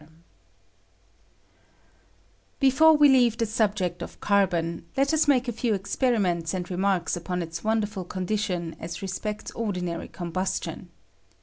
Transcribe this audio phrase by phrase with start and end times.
[2.59, 7.15] Before we leave the subject of carbon, let us make a few experiments and remarks
[7.15, 10.87] upon its wonderful condition as respects ordinary com bustion.